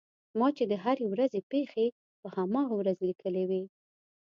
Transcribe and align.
ما 0.39 0.47
چې 0.57 0.63
د 0.71 0.73
هرې 0.83 1.05
ورځې 1.09 1.39
پېښې 1.51 1.85
په 2.21 2.27
هماغه 2.37 2.73
ورځ 2.77 2.97
لیکلې 3.09 3.43
وې. 3.49 3.63